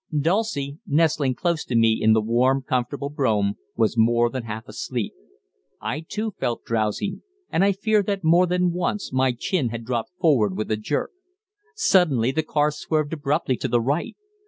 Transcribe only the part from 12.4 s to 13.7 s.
car swerved abruptly to